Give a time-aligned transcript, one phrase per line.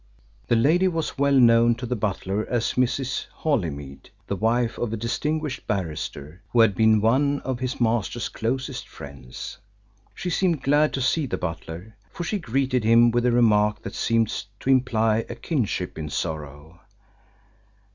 [0.47, 3.27] The lady was well known to the butler as Mrs.
[3.31, 8.87] Holymead, the wife of a distinguished barrister, who had been one of his master's closest
[8.89, 9.59] friends.
[10.15, 13.93] She seemed glad to see the butler, for she greeted him with a remark that
[13.93, 14.29] seemed
[14.61, 16.81] to imply a kinship in sorrow.